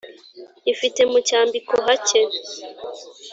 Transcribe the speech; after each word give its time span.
ifite 0.73 1.01
mu 1.11 1.19
cyambiko 1.27 1.73
hake. 1.85 2.21